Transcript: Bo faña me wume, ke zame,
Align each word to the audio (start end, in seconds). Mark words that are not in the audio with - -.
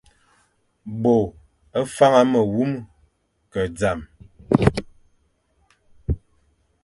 Bo 1.01 1.15
faña 1.95 2.21
me 2.31 2.39
wume, 2.53 2.79
ke 3.51 3.61
zame, 3.79 4.05